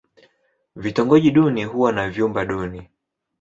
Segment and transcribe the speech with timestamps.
[0.75, 2.89] Vitongoji duni huwa na vyumba duni.